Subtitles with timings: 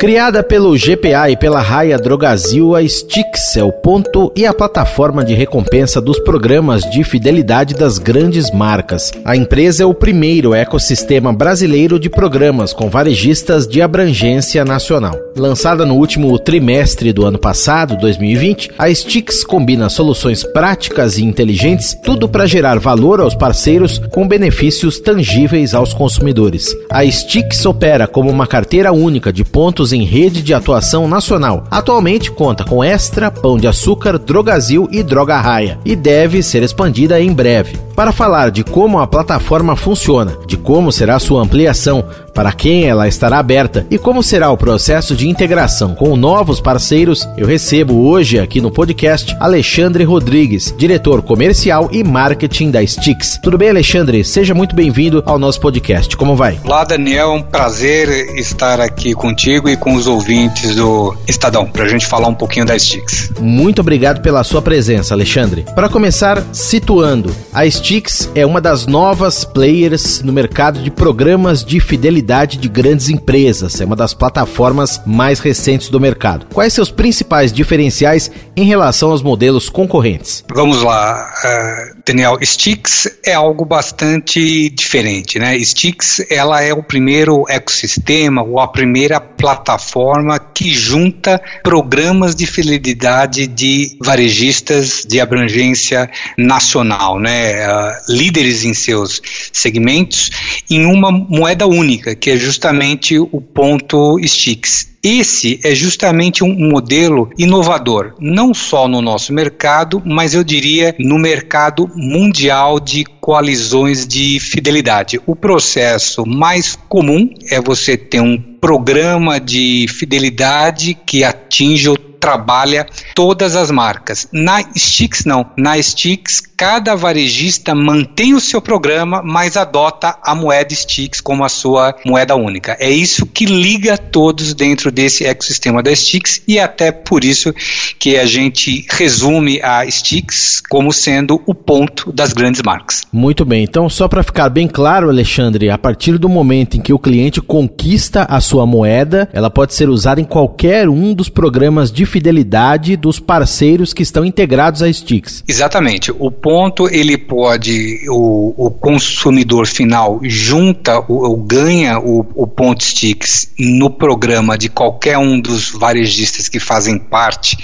[0.00, 5.22] Criada pelo GPA e pela Raia Drogazil, a Stix é o ponto e a plataforma
[5.22, 9.12] de recompensa dos programas de fidelidade das grandes marcas.
[9.26, 15.14] A empresa é o primeiro ecossistema brasileiro de programas com varejistas de abrangência nacional.
[15.36, 21.94] Lançada no último trimestre do ano passado, 2020, a Stix combina soluções práticas e inteligentes,
[22.02, 26.74] tudo para gerar valor aos parceiros com benefícios tangíveis aos consumidores.
[26.90, 31.64] A Stix opera como uma carteira única de pontos em rede de atuação nacional.
[31.70, 37.20] Atualmente conta com Extra, Pão de Açúcar, Drogazil e Droga Raia e deve ser expandida
[37.20, 37.89] em breve.
[38.00, 42.02] Para falar de como a plataforma funciona, de como será sua ampliação,
[42.34, 47.28] para quem ela estará aberta e como será o processo de integração com novos parceiros,
[47.36, 53.38] eu recebo hoje aqui no podcast Alexandre Rodrigues, diretor comercial e marketing da Stix.
[53.42, 54.24] Tudo bem, Alexandre?
[54.24, 56.16] Seja muito bem-vindo ao nosso podcast.
[56.16, 56.58] Como vai?
[56.64, 57.32] Olá, Daniel.
[57.32, 58.08] É um prazer
[58.38, 62.64] estar aqui contigo e com os ouvintes do Estadão, para a gente falar um pouquinho
[62.64, 63.30] da Stix.
[63.38, 65.66] Muito obrigado pela sua presença, Alexandre.
[65.74, 67.89] Para começar, situando, a Stix
[68.36, 73.84] é uma das novas players no mercado de programas de fidelidade de grandes empresas, é
[73.84, 76.46] uma das plataformas mais recentes do mercado.
[76.54, 80.44] Quais seus principais diferenciais em relação aos modelos concorrentes?
[80.54, 82.38] Vamos lá, uh, Daniel.
[82.40, 85.58] Stix é algo bastante diferente, né?
[85.58, 93.48] Stix ela é o primeiro ecossistema ou a primeira plataforma que junta programas de fidelidade
[93.48, 99.20] de varejistas de abrangência nacional, né, líderes em seus
[99.52, 100.30] segmentos,
[100.70, 104.90] em uma moeda única, que é justamente o ponto Stix.
[105.02, 111.18] Esse é justamente um modelo inovador, não só no nosso mercado, mas eu diria no
[111.18, 115.18] mercado mundial de coalizões de fidelidade.
[115.26, 122.86] O processo mais comum é você ter um programa de fidelidade que atinge ou trabalha
[123.14, 124.28] todas as marcas.
[124.30, 125.46] Na Stix não.
[125.56, 131.48] Na Stix, cada varejista mantém o seu programa, mas adota a moeda Stix como a
[131.48, 132.76] sua moeda única.
[132.78, 137.54] É isso que liga todos dentro desse ecossistema da Stix e até por isso
[137.98, 143.02] que a gente resume a Stix como sendo o ponto das grandes marcas.
[143.10, 143.64] Muito bem.
[143.64, 147.40] Então, só para ficar bem claro, Alexandre, a partir do momento em que o cliente
[147.40, 152.96] conquista a sua moeda, ela pode ser usada em qualquer um dos programas de fidelidade
[152.96, 155.44] dos parceiros que estão integrados a Stix.
[155.48, 156.12] Exatamente.
[156.18, 163.52] O ponto ele pode o, o consumidor final junta ou, ganha o, o ponto Stix
[163.58, 167.56] no programa de qualquer um dos varejistas que fazem parte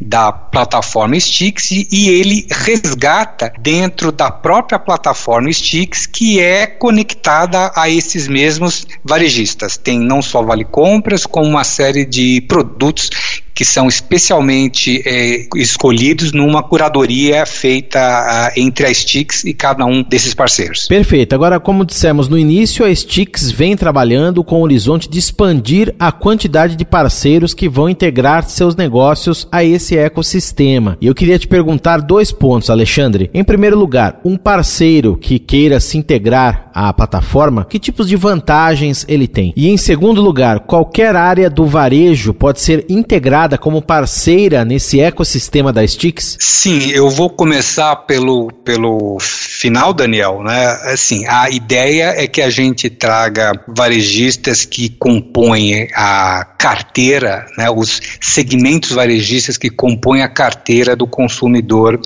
[0.00, 7.70] da plataforma Stix e, e ele resgata dentro da própria plataforma Stix que é conectada
[7.74, 9.76] a esses mesmos varejistas.
[9.76, 16.32] Tem não só vale compras, como uma série de produtos que são especialmente é, escolhidos
[16.32, 20.86] numa curadoria feita uh, entre a Stix e cada um desses parceiros.
[20.86, 21.34] Perfeito.
[21.34, 26.10] Agora, como dissemos no início, a Stix vem trabalhando com o horizonte de expandir a
[26.10, 30.96] quantidade de parceiros que vão integrar seus negócios a esse ecossistema.
[31.00, 33.30] E eu queria te perguntar dois pontos, Alexandre.
[33.34, 39.04] Em primeiro lugar, um parceiro que queira se integrar à plataforma, que tipos de vantagens
[39.08, 39.52] ele tem?
[39.56, 45.72] E em segundo lugar, qualquer área do varejo pode ser integrada como parceira nesse ecossistema
[45.72, 46.36] da Stix?
[46.40, 50.42] Sim, eu vou começar pelo, pelo final, Daniel.
[50.42, 50.66] Né?
[50.84, 58.00] Assim, a ideia é que a gente traga varejistas que compõem a carteira, né, os
[58.20, 62.00] segmentos varejistas que compõem a carteira do consumidor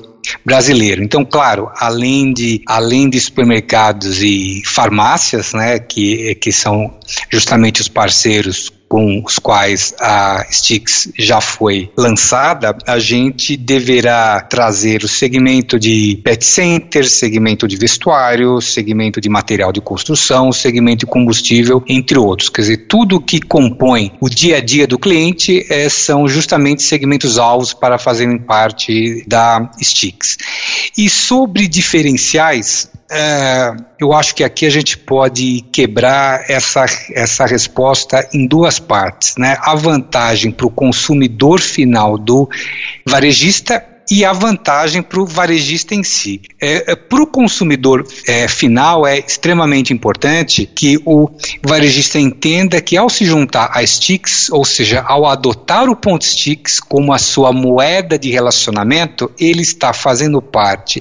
[0.45, 1.03] brasileiro.
[1.03, 6.99] Então, claro, além de, além de supermercados e farmácias, né, que, que são
[7.31, 15.05] justamente os parceiros com os quais a Stix já foi lançada, a gente deverá trazer
[15.05, 21.07] o segmento de pet center, segmento de vestuário, segmento de material de construção, segmento de
[21.07, 22.49] combustível, entre outros.
[22.49, 27.39] Quer dizer, tudo que compõe o dia a dia do cliente é, são justamente segmentos
[27.39, 30.39] alvos para fazerem parte da Stix.
[30.97, 38.29] E sobre diferenciais, é, eu acho que aqui a gente pode quebrar essa, essa resposta
[38.33, 39.37] em duas partes.
[39.37, 39.57] Né?
[39.61, 42.49] A vantagem para o consumidor final do
[43.07, 46.41] varejista e a vantagem para o varejista em si.
[46.61, 51.29] É, é, para o consumidor é, final é extremamente importante que o
[51.63, 56.81] varejista entenda que ao se juntar a Stix, ou seja, ao adotar o ponto Stix
[56.81, 61.01] como a sua moeda de relacionamento, ele está fazendo parte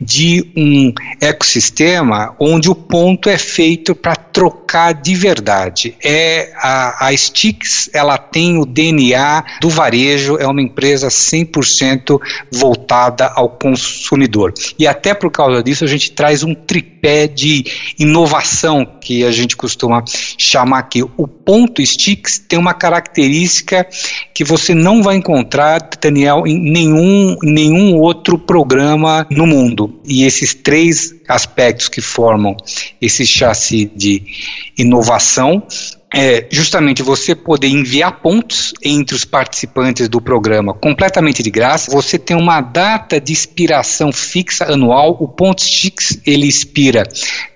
[0.00, 5.94] de um ecossistema onde o ponto é feito para trocar de verdade.
[6.02, 12.20] É a, a Stix, ela tem o DNA do varejo, é uma empresa 100%
[12.54, 14.52] voltada ao consumidor.
[14.78, 17.64] E até por causa disso a gente traz um tripé de
[17.98, 20.04] inovação que a gente costuma
[20.38, 21.02] chamar aqui.
[21.02, 23.86] O ponto Stix tem uma característica
[24.32, 30.00] que você não vai encontrar, Daniel, em nenhum, nenhum outro programa no mundo.
[30.04, 32.56] E esses três aspectos que formam
[33.00, 34.22] esse chassi de
[34.78, 35.62] inovação
[36.16, 41.90] é justamente você poder enviar pontos entre os participantes do programa completamente de graça.
[41.90, 45.16] Você tem uma data de expiração fixa anual.
[45.20, 47.02] O Pontos X ele expira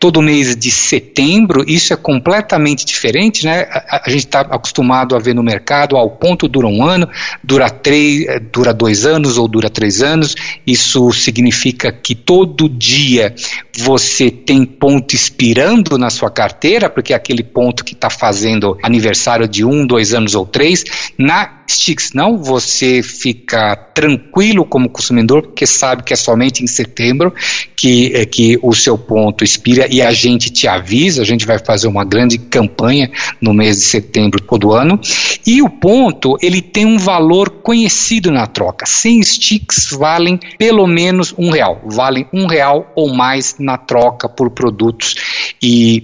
[0.01, 1.65] todo mês de setembro.
[1.69, 3.61] Isso é completamente diferente, né?
[3.71, 7.09] A, a gente está acostumado a ver no mercado, ao ponto dura um ano,
[7.45, 10.35] dura três, é, dura dois anos ou dura três anos.
[10.67, 13.33] Isso significa que todo dia
[13.79, 18.79] você tem ponto expirando na sua carteira, porque é aquele ponto que está fazendo fazendo
[18.83, 20.85] aniversário de um, dois anos ou três.
[21.19, 27.35] Na Stix não, você fica tranquilo como consumidor, porque sabe que é somente em setembro
[27.77, 31.59] que, é, que o seu ponto expira e a gente te avisa, a gente vai
[31.59, 33.11] fazer uma grande campanha
[33.41, 34.99] no mês de setembro todo ano.
[35.47, 38.87] E o ponto, ele tem um valor conhecido na troca.
[38.87, 44.51] 100 sticks valem pelo menos um real, valem um real ou mais na troca por
[44.51, 45.15] produtos
[45.63, 46.03] e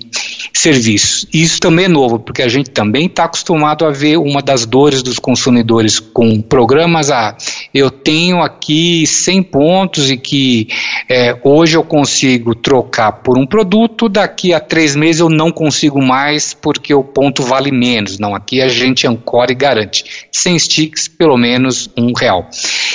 [0.52, 1.26] serviços.
[1.32, 5.02] Isso também é novo, porque a gente também está acostumado a ver uma das dores
[5.02, 5.53] dos consumidores
[6.00, 7.10] com programas.
[7.10, 7.36] Ah,
[7.72, 10.68] eu tenho aqui 100 pontos e que
[11.08, 16.00] é, hoje eu consigo trocar por um produto, daqui a três meses eu não consigo
[16.02, 18.18] mais porque o ponto vale menos.
[18.18, 20.26] Não, aqui a gente ancora e garante.
[20.32, 22.48] 100 sticks, pelo menos um real.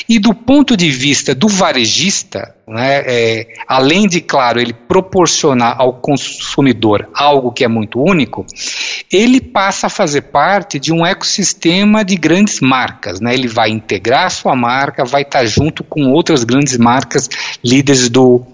[0.08, 5.94] E do ponto de vista do varejista, né, é, além de, claro, ele proporcionar ao
[5.94, 8.46] consumidor algo que é muito único,
[9.12, 13.20] ele passa a fazer parte de um ecossistema de grandes marcas.
[13.20, 13.34] Né?
[13.34, 17.28] Ele vai integrar a sua marca, vai estar junto com outras grandes marcas
[17.64, 18.46] líderes do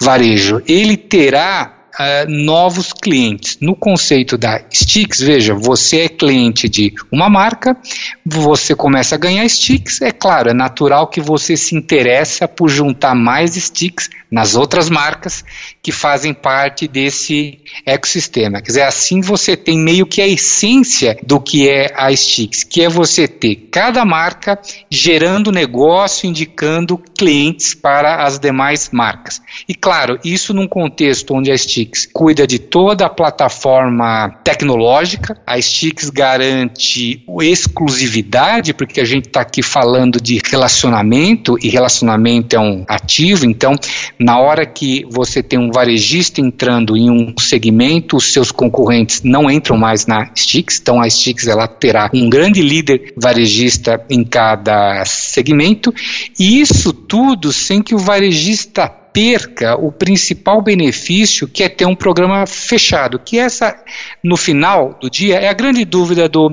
[0.00, 0.62] varejo.
[0.66, 3.58] Ele terá uh, novos clientes.
[3.60, 7.76] No conceito da Sticks, veja, você é cliente de uma marca,
[8.24, 13.14] você começa a ganhar Sticks, é claro, é natural que você se interessa por juntar
[13.14, 15.44] mais Sticks nas outras marcas
[15.82, 18.60] que fazem parte desse ecossistema.
[18.60, 22.82] Quer dizer, assim você tem meio que a essência do que é a Sticks, que
[22.82, 24.58] é você ter cada marca
[24.90, 29.40] gerando negócio, indicando clientes para as demais marcas.
[29.68, 35.60] E claro, isso num contexto onde a Sticks cuida de toda a plataforma tecnológica, a
[35.60, 42.84] Sticks garante exclusividade, porque a gente está aqui falando de relacionamento e relacionamento é um
[42.88, 43.74] ativo, então
[44.20, 49.50] na hora que você tem um varejista entrando em um segmento, os seus concorrentes não
[49.50, 55.02] entram mais na Stix, então a Stix ela terá um grande líder varejista em cada
[55.06, 55.94] segmento,
[56.38, 61.96] e isso tudo sem que o varejista perca o principal benefício que é ter um
[61.96, 63.74] programa fechado, que essa
[64.22, 66.52] no final do dia é a grande dúvida do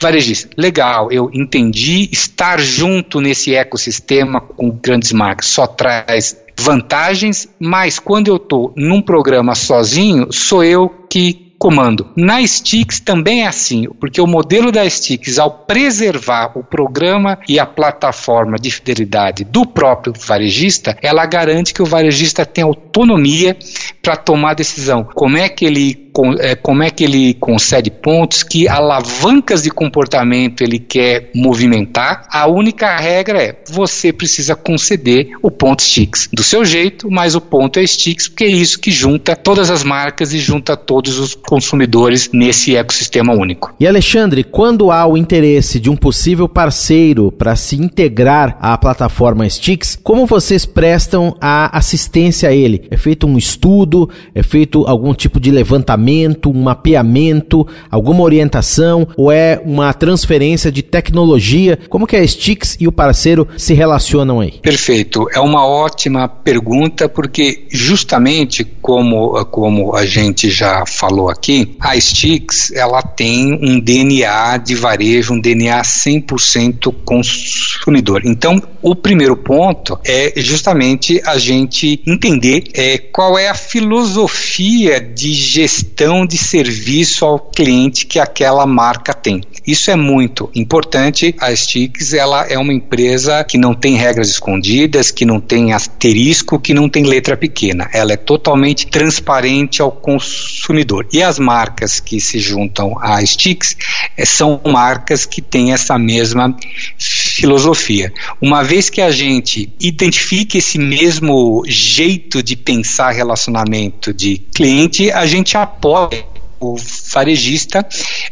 [0.00, 0.50] varejista.
[0.56, 8.28] Legal, eu entendi, estar junto nesse ecossistema com grandes marcas só traz vantagens, mas quando
[8.28, 12.10] eu estou num programa sozinho, sou eu que comando.
[12.16, 17.58] Na Stix também é assim, porque o modelo da Stix, ao preservar o programa e
[17.58, 23.56] a plataforma de fidelidade do próprio varejista, ela garante que o varejista tem autonomia
[24.02, 25.04] para tomar decisão.
[25.14, 26.06] Como é que ele
[26.38, 32.26] é, como é que ele concede pontos, que alavancas de comportamento ele quer movimentar.
[32.30, 37.40] A única regra é você precisa conceder o ponto Stix do seu jeito, mas o
[37.40, 41.34] ponto é Stix, porque é isso que junta todas as marcas e junta todos os
[41.46, 43.74] consumidores nesse ecossistema único.
[43.78, 49.48] E Alexandre, quando há o interesse de um possível parceiro para se integrar à plataforma
[49.48, 52.86] Stix, como vocês prestam a assistência a ele?
[52.90, 54.08] É feito um estudo?
[54.34, 56.50] É feito algum tipo de levantamento?
[56.50, 61.78] um mapeamento, alguma orientação ou é uma transferência de tecnologia?
[61.88, 64.52] Como que a Stix e o parceiro se relacionam aí?
[64.62, 71.98] Perfeito, é uma ótima pergunta porque justamente como, como a gente já falou aqui, a
[71.98, 78.22] Stix, ela tem um DNA de varejo, um DNA 100% consumidor.
[78.24, 85.32] Então, o primeiro ponto é justamente a gente entender é, qual é a filosofia de
[85.32, 89.42] gestão de serviço ao cliente que aquela marca tem.
[89.66, 91.34] Isso é muito importante.
[91.40, 96.60] A Stix ela é uma empresa que não tem regras escondidas, que não tem asterisco,
[96.60, 97.88] que não tem letra pequena.
[97.92, 101.08] Ela é totalmente transparente ao consumidor.
[101.12, 103.76] E as marcas que se juntam à Stix
[104.16, 106.56] é, são marcas que têm essa mesma
[106.98, 108.12] filosofia.
[108.40, 115.26] Uma vez que a gente identifique esse mesmo jeito de pensar relacionamento de cliente, a
[115.26, 116.24] gente apoia
[116.60, 116.76] o
[117.12, 117.86] varejista.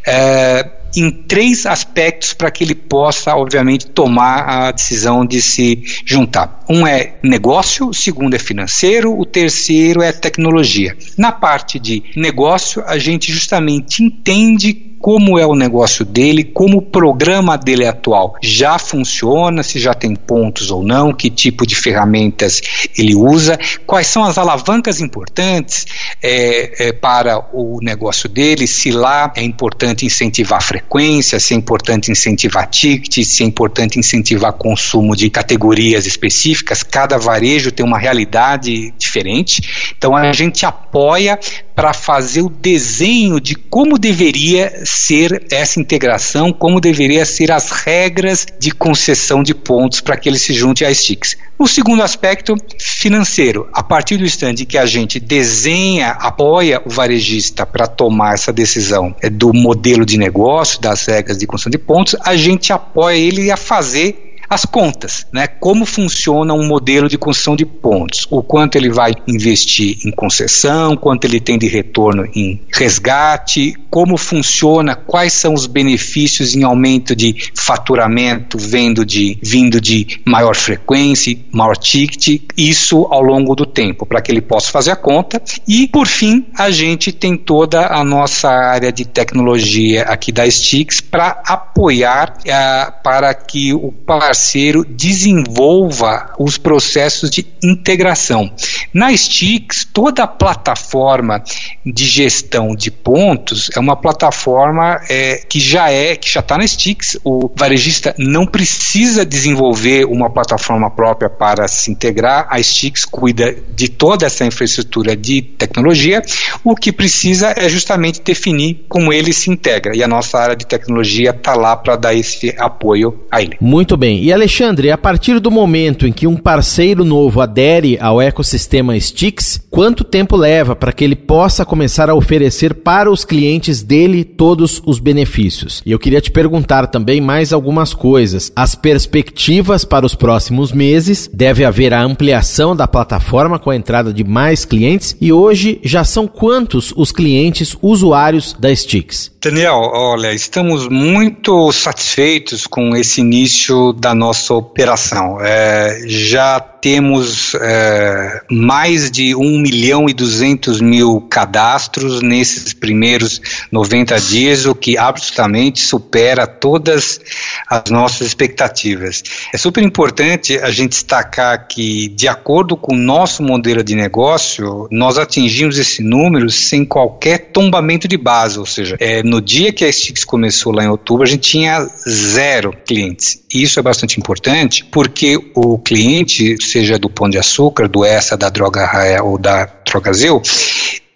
[0.06, 6.64] É, em três aspectos para que ele possa, obviamente, tomar a decisão de se juntar.
[6.68, 10.96] Um é negócio, o segundo é financeiro, o terceiro é tecnologia.
[11.16, 16.82] Na parte de negócio, a gente justamente entende como é o negócio dele, como o
[16.82, 18.36] programa dele atual.
[18.42, 22.62] Já funciona, se já tem pontos ou não, que tipo de ferramentas
[22.96, 25.84] ele usa, quais são as alavancas importantes
[26.22, 32.10] é, é, para o negócio dele, se lá é importante incentivar frequência, se é importante
[32.10, 38.90] incentivar ticket, se é importante incentivar consumo de categorias específicas, cada varejo tem uma realidade
[38.98, 41.38] diferente, então a gente apoia
[41.74, 48.46] para fazer o desenho de como deveria ser essa integração, como deveria ser as regras
[48.58, 51.36] de concessão de pontos para que ele se junte a Sticks.
[51.58, 53.68] O segundo aspecto, financeiro.
[53.72, 59.14] A partir do instante que a gente desenha, apoia o varejista para tomar essa decisão
[59.22, 63.50] é, do modelo de negócio, das regras de concessão de pontos, a gente apoia ele
[63.50, 65.46] a fazer as contas, né?
[65.46, 70.96] Como funciona um modelo de construção de pontos, o quanto ele vai investir em concessão,
[70.96, 77.14] quanto ele tem de retorno em resgate, como funciona, quais são os benefícios em aumento
[77.16, 84.06] de faturamento vendo de, vindo de maior frequência, maior ticket, isso ao longo do tempo,
[84.06, 85.42] para que ele possa fazer a conta.
[85.66, 91.00] E, por fim, a gente tem toda a nossa área de tecnologia aqui da Stix
[91.00, 98.52] para apoiar uh, para que o parceiro parceiro desenvolva os processos de integração.
[98.92, 101.42] Na Stix, toda a plataforma
[101.84, 106.66] de gestão de pontos é uma plataforma é, que já é, que já está na
[106.66, 107.18] Stix.
[107.24, 112.46] O varejista não precisa desenvolver uma plataforma própria para se integrar.
[112.50, 116.22] A Stix cuida de toda essa infraestrutura de tecnologia.
[116.62, 119.96] O que precisa é justamente definir como ele se integra.
[119.96, 123.56] E a nossa área de tecnologia está lá para dar esse apoio a ele.
[123.60, 124.23] Muito bem.
[124.24, 129.60] E Alexandre, a partir do momento em que um parceiro novo adere ao ecossistema Stix,
[129.68, 134.80] quanto tempo leva para que ele possa começar a oferecer para os clientes dele todos
[134.86, 135.82] os benefícios?
[135.84, 138.50] E eu queria te perguntar também mais algumas coisas.
[138.56, 144.10] As perspectivas para os próximos meses, deve haver a ampliação da plataforma com a entrada
[144.10, 149.33] de mais clientes e hoje já são quantos os clientes usuários da Stix?
[149.44, 155.38] Daniel, olha, estamos muito satisfeitos com esse início da nossa operação.
[155.38, 163.40] É, já temos é, mais de 1 milhão e 200 mil cadastros nesses primeiros
[163.72, 167.22] 90 dias, o que absolutamente supera todas
[167.66, 169.22] as nossas expectativas.
[169.54, 174.86] É super importante a gente destacar que, de acordo com o nosso modelo de negócio,
[174.90, 179.86] nós atingimos esse número sem qualquer tombamento de base, ou seja, é, no dia que
[179.86, 183.42] a Stix começou lá em outubro, a gente tinha zero clientes.
[183.54, 188.36] E isso é bastante importante porque o cliente, seja do Pão de Açúcar, do Essa,
[188.36, 190.42] da Droga Raia ou da Drogazil,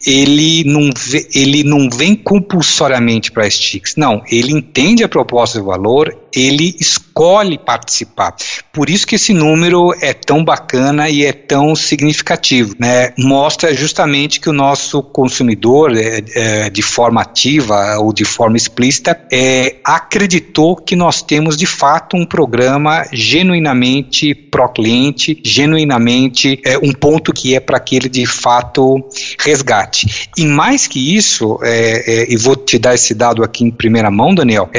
[0.07, 0.89] ele não,
[1.35, 3.97] ele não vem compulsoriamente para a Stix.
[3.97, 8.35] Não, ele entende a proposta de valor, ele escolhe participar.
[8.73, 12.75] Por isso que esse número é tão bacana e é tão significativo.
[12.79, 13.13] Né?
[13.19, 19.21] Mostra justamente que o nosso consumidor, é, é, de forma ativa ou de forma explícita,
[19.33, 27.33] é, acreditou que nós temos de fato um programa genuinamente pró-cliente, genuinamente é, um ponto
[27.33, 28.97] que é para que ele de fato
[29.39, 30.29] resgate.
[30.37, 34.11] E mais que isso, é, é, e vou te dar esse dado aqui em primeira
[34.11, 34.71] mão, Daniel,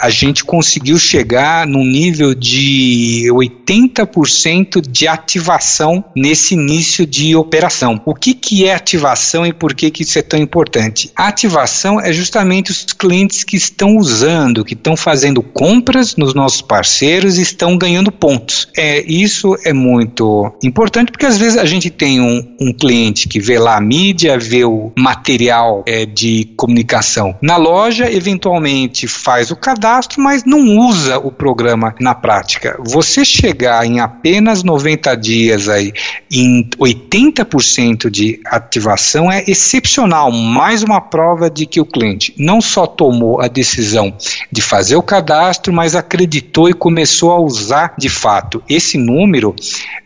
[0.00, 8.00] a gente conseguiu chegar num nível de 80% de ativação nesse início de operação.
[8.04, 11.10] O que, que é ativação e por que, que isso é tão importante?
[11.14, 16.62] A ativação é justamente os clientes que estão usando, que estão fazendo compras nos nossos
[16.62, 18.68] parceiros e estão ganhando pontos.
[18.76, 23.40] É, isso é muito importante porque às vezes a gente tem um, um cliente que
[23.40, 29.56] vê lá a mídia, vê o material é, de comunicação na loja, eventualmente faz o
[29.56, 30.83] cadastro, mas não usa
[31.22, 32.78] o programa na prática.
[32.84, 35.92] Você chegar em apenas 90 dias aí
[36.32, 42.86] em 80% de ativação é excepcional, mais uma prova de que o cliente não só
[42.86, 44.16] tomou a decisão
[44.50, 48.62] de fazer o cadastro, mas acreditou e começou a usar de fato.
[48.68, 49.54] Esse número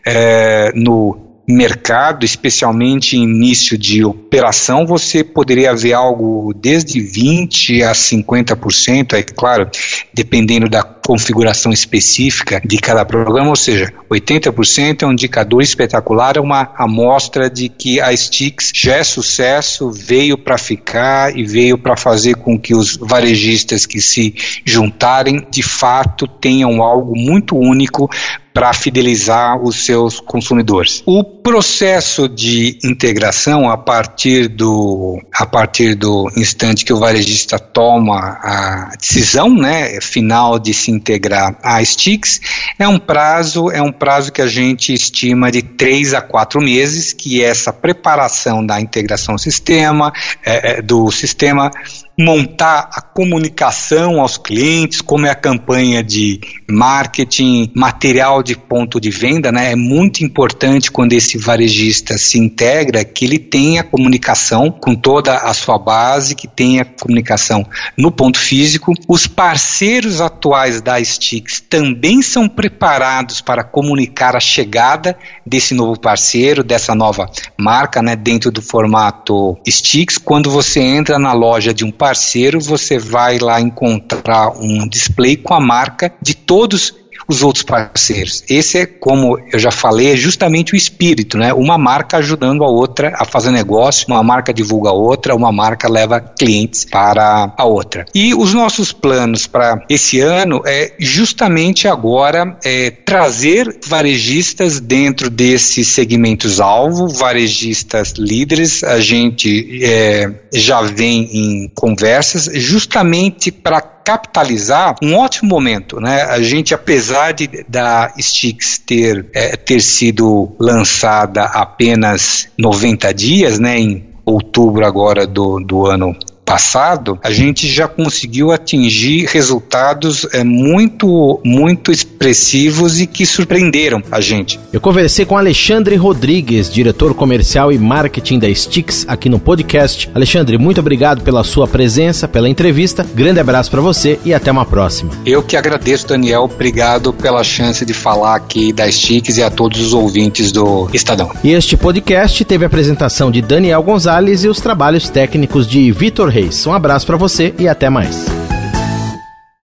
[0.05, 9.13] é, no mercado, especialmente início de operação, você poderia ver algo desde 20% a 50%,
[9.13, 9.67] é claro,
[10.13, 16.39] dependendo da configuração específica de cada programa, ou seja, 80% é um indicador espetacular, é
[16.39, 21.97] uma amostra de que a Stix já é sucesso, veio para ficar e veio para
[21.97, 28.07] fazer com que os varejistas que se juntarem de fato tenham algo muito único
[28.53, 31.01] para fidelizar os seus consumidores.
[31.05, 38.17] O processo de integração a partir do a partir do instante que o varejista toma
[38.19, 42.39] a decisão, né, final de se integrar a Stix,
[42.77, 47.13] é um prazo é um prazo que a gente estima de três a quatro meses,
[47.13, 50.13] que é essa preparação da integração sistema
[50.45, 51.71] é, é do sistema
[52.19, 59.09] montar a comunicação aos clientes, como é a campanha de marketing, material de ponto de
[59.09, 59.71] venda, né?
[59.71, 65.53] É muito importante quando esse varejista se integra que ele tenha comunicação com toda a
[65.53, 67.65] sua base, que tenha comunicação
[67.97, 68.93] no ponto físico.
[69.07, 76.65] Os parceiros atuais da Stix também são preparados para comunicar a chegada desse novo parceiro,
[76.65, 80.17] dessa nova marca, né, dentro do formato Stix.
[80.17, 85.37] Quando você entra na loja de um parceiro parceiro, você vai lá encontrar um display
[85.37, 86.95] com a marca de todos
[87.29, 88.43] os outros parceiros.
[88.49, 91.53] Esse é, como eu já falei, é justamente o espírito, né?
[91.53, 95.87] Uma marca ajudando a outra a fazer negócio, uma marca divulga a outra, uma marca
[95.87, 98.05] leva clientes para a outra.
[98.15, 105.87] E os nossos planos para esse ano é justamente agora é, trazer varejistas dentro desses
[105.89, 108.83] segmentos-alvo, varejistas líderes.
[108.83, 116.23] A gente é, já vem em conversas justamente para capitalizar um ótimo momento, né?
[116.23, 123.79] A gente, apesar de da Stix ter, é, ter sido lançada apenas 90 dias, né,
[123.79, 126.15] em outubro agora do, do ano
[126.49, 134.19] passado, a gente já conseguiu atingir resultados é, muito, muito expressivos e que surpreenderam a
[134.19, 134.59] gente.
[134.73, 140.09] Eu conversei com Alexandre Rodrigues, diretor comercial e marketing da Stix, aqui no podcast.
[140.15, 143.05] Alexandre, muito obrigado pela sua presença, pela entrevista.
[143.13, 145.11] Grande abraço para você e até uma próxima.
[145.27, 146.49] Eu que agradeço, Daniel.
[146.51, 151.29] Obrigado pela chance de falar aqui da Stix e a todos os ouvintes do Estadão.
[151.43, 156.38] E este podcast teve a apresentação de Daniel Gonzalez e os trabalhos técnicos de Vitor
[156.39, 156.65] Reis.
[156.65, 158.38] Um abraço para você e até mais.